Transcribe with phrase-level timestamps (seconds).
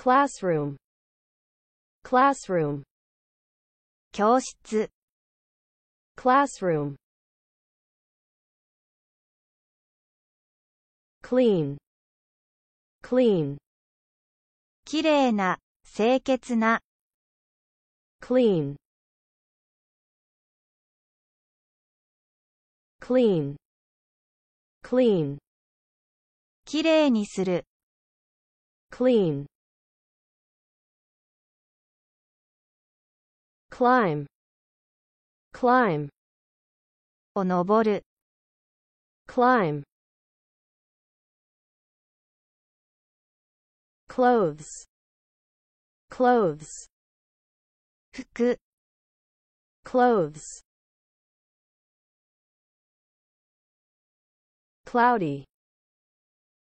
[0.00, 0.76] classroom
[2.04, 2.82] classroom
[4.14, 4.88] 教室、
[6.16, 6.96] classroom
[11.22, 11.76] clean
[13.02, 13.58] clean
[14.86, 16.80] きれいな、清潔な、
[18.22, 18.76] clean
[23.02, 23.56] clean
[24.82, 25.36] clean
[26.64, 27.66] きれいにする、
[28.90, 29.49] clean
[33.79, 34.25] climb
[35.53, 36.09] climb
[37.35, 38.05] を登る、
[39.27, 39.83] climb
[44.07, 44.87] clothes
[46.09, 46.87] clothes
[48.13, 48.57] 服、
[49.83, 50.63] clothes
[54.85, 55.43] cloudy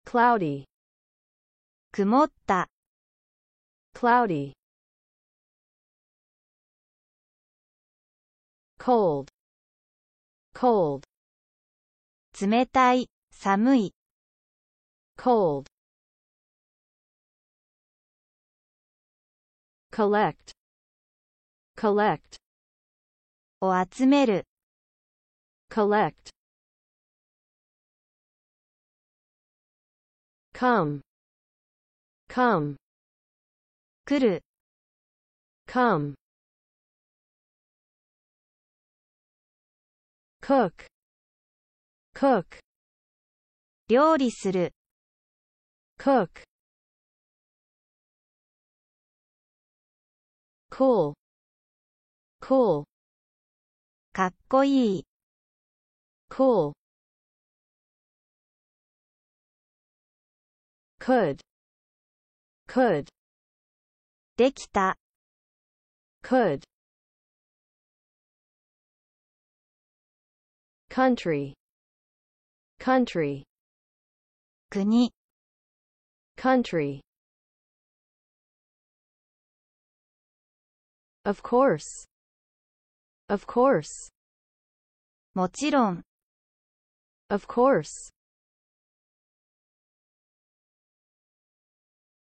[0.06, 0.64] cloudy
[1.92, 2.68] 曇った、
[3.94, 4.52] cloudy
[8.85, 9.29] Cold
[10.53, 11.01] cold
[12.39, 13.95] 冷たい、寒い、
[15.17, 15.65] cold
[19.91, 20.35] collect
[21.75, 22.37] collect
[23.59, 24.45] を集める、
[25.71, 26.29] collect
[30.53, 31.01] come
[32.29, 32.75] come
[34.05, 34.43] 来る、
[35.65, 36.13] come
[40.44, 40.72] cook
[42.14, 42.44] cook
[43.88, 44.72] 料理する、
[45.98, 46.28] cook
[50.70, 51.14] cool
[52.40, 52.84] cool
[54.12, 55.04] かっこいい、
[56.30, 56.72] cool
[61.00, 61.40] could
[62.68, 63.08] could
[64.36, 64.96] できた、
[66.22, 66.62] could
[70.94, 71.54] country
[72.78, 73.44] country
[74.70, 75.10] 国、
[76.36, 77.00] country
[81.24, 82.06] of course
[83.28, 84.10] of course
[85.34, 86.02] もちろん、
[87.28, 88.10] of course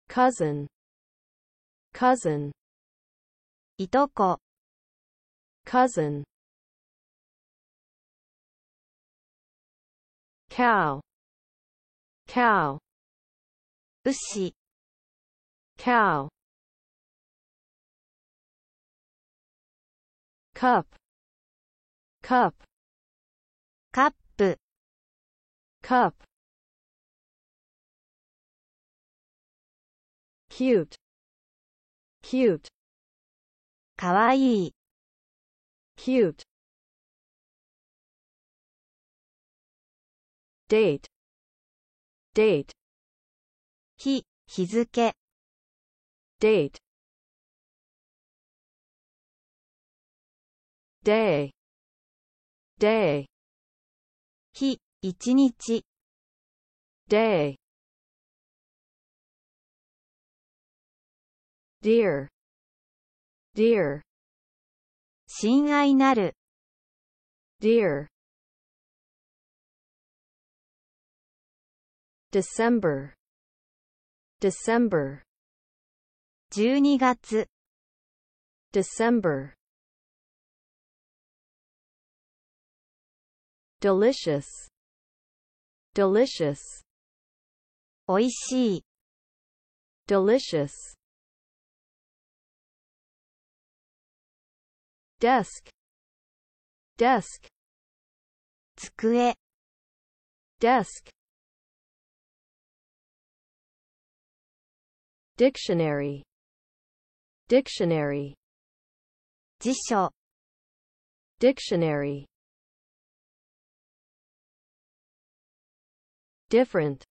[0.07, 0.67] cousin
[1.93, 2.51] cousin
[3.77, 4.39] いとこ、
[5.65, 6.23] cousin
[10.49, 11.01] cow
[12.27, 12.79] cow
[14.05, 14.53] 牛、
[15.77, 16.29] cow
[20.53, 20.85] cup
[22.21, 22.53] cup
[23.91, 24.57] カップ、
[25.81, 26.13] cup
[30.49, 30.95] cute
[32.21, 32.67] cute
[33.97, 34.75] かわいい、
[35.97, 36.43] cute
[40.70, 41.08] Date
[42.32, 42.70] date
[43.96, 45.12] 日、日付、
[46.40, 46.78] date
[51.02, 51.50] day
[52.78, 53.26] day
[54.52, 55.82] 日、一日、
[57.08, 57.56] day
[61.82, 62.28] dear
[63.56, 64.02] dear
[65.26, 66.36] 親愛なる、
[67.60, 68.06] dear
[72.31, 73.13] December
[74.41, 75.23] December
[76.51, 77.47] 12月、
[78.71, 79.53] December
[83.81, 84.45] delicious
[85.93, 86.59] delicious
[88.07, 88.83] おいしい、
[90.07, 90.71] delicious
[95.19, 95.69] desk
[96.97, 97.47] desk
[98.75, 99.35] 机、
[100.59, 101.09] desk
[105.39, 106.23] dictionary
[107.47, 108.35] dictionary
[109.59, 110.11] 辞書、
[111.39, 112.25] dictionary
[116.49, 117.03] different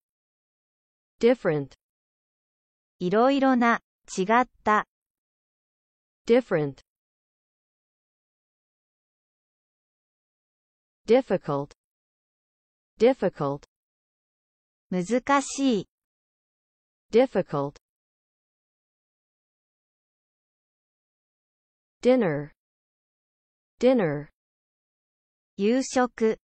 [1.19, 1.73] different
[2.99, 3.79] いろいろな、
[4.17, 4.85] 違った、
[6.25, 6.81] different
[11.05, 11.71] difficult
[12.97, 13.63] difficult
[14.89, 15.87] 難しい、
[17.11, 17.78] difficult
[22.01, 22.51] dinner
[23.79, 24.29] dinner
[25.57, 26.39] 夕食、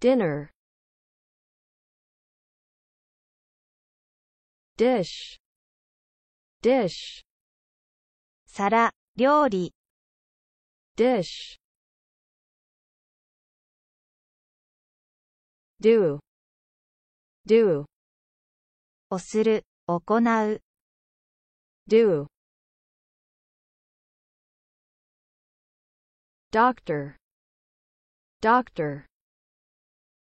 [0.00, 0.50] dinner
[4.76, 5.42] dish
[6.62, 7.24] dish,
[8.46, 9.74] 皿、料理、
[10.96, 11.58] dish.
[15.80, 16.20] do,
[17.44, 17.84] do,
[19.10, 20.62] をする、行う、
[21.88, 22.28] do.
[26.50, 27.16] doctor,
[28.40, 29.06] doctor,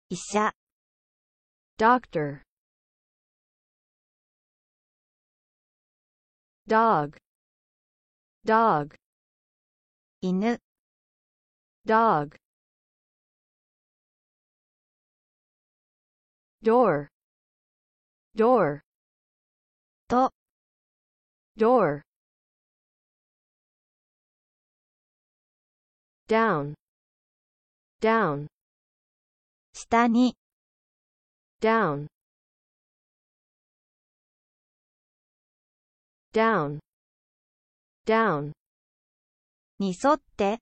[0.10, 0.54] 医者、
[1.78, 2.44] doctor.
[6.68, 7.18] dog,
[8.46, 8.96] dog,
[10.22, 10.58] 犬、
[11.86, 12.38] dog.
[16.64, 17.10] door,
[18.36, 18.82] door,
[20.08, 20.32] と、
[21.58, 22.04] door.
[26.28, 26.74] down,
[28.02, 28.48] down,
[29.74, 30.36] 下に、
[31.62, 32.08] down,
[36.34, 36.80] down,
[38.06, 38.52] down,
[39.80, 40.60] に沿って、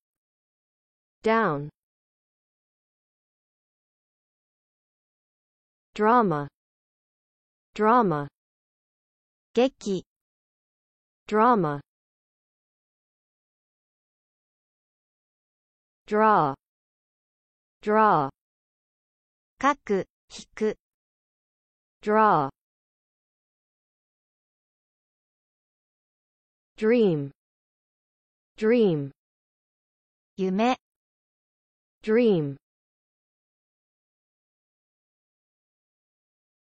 [1.24, 1.70] down.
[6.00, 6.48] drama,
[7.74, 8.30] drama,
[9.54, 10.06] 劇、
[11.28, 11.82] drama.
[16.06, 16.56] draw,
[17.82, 18.30] draw,
[19.62, 20.76] 書く、引く、
[22.02, 22.50] draw.
[26.78, 27.32] dream,
[28.58, 29.12] dream,
[30.38, 30.78] 夢、
[32.02, 32.56] dream.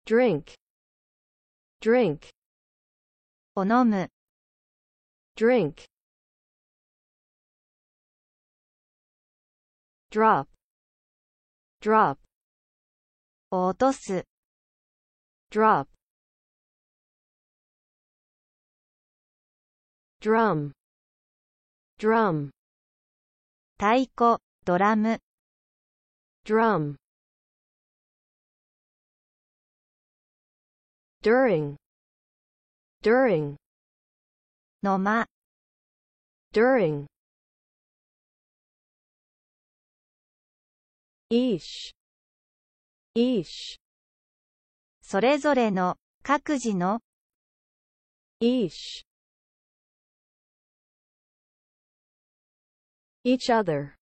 [0.05, 0.53] drink,
[1.79, 2.29] drink,
[3.55, 4.09] を飲む、
[5.37, 5.85] drink.
[10.11, 10.47] drop,
[11.81, 12.17] drop,
[13.51, 14.25] を落とす、
[15.51, 15.87] drop.
[20.21, 20.71] drum,
[21.99, 22.51] drum,
[23.77, 25.19] 太鼓、ドラム、
[26.45, 26.95] drum.
[31.21, 31.75] during,
[33.01, 33.55] during,
[34.81, 35.27] の間、
[36.53, 37.05] during.
[41.30, 41.92] each,
[43.14, 43.78] each,
[45.02, 47.00] それぞれの、各自の、
[48.40, 49.04] each.
[53.24, 53.94] each other,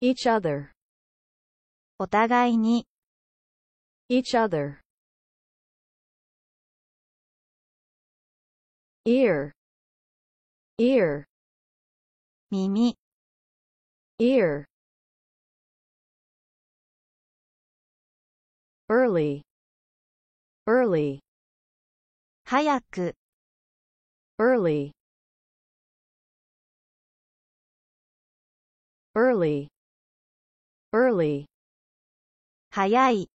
[0.00, 0.70] each other,
[1.98, 2.86] お互いに、
[4.08, 4.78] each other.
[9.08, 9.52] ear,
[10.78, 11.24] ear,
[12.50, 12.94] 耳、
[14.18, 14.67] ear.
[18.89, 19.43] early,
[20.65, 21.19] early,
[22.45, 23.15] 早く、
[24.37, 24.91] early,
[29.15, 29.67] early,
[30.91, 31.45] early,
[32.71, 33.29] 早い、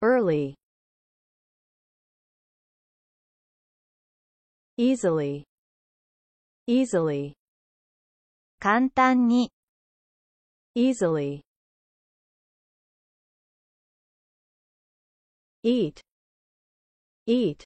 [0.00, 0.54] early.
[4.78, 5.44] easily,
[6.66, 7.34] easily,
[8.58, 9.52] 簡単に、
[10.74, 11.42] easily.
[15.67, 15.99] eat,
[17.27, 17.65] eat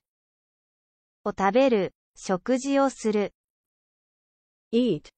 [1.24, 3.32] を食べる、食事をする。
[4.74, 5.12] eat